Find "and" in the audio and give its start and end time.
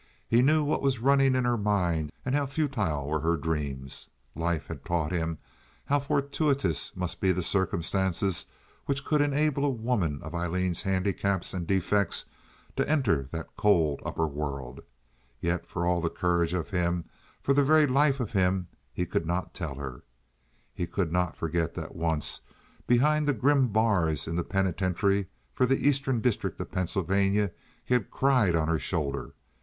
2.25-2.33, 11.53-11.67